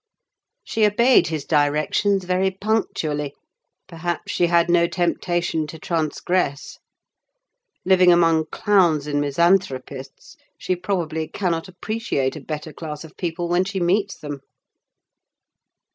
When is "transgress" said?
5.77-6.79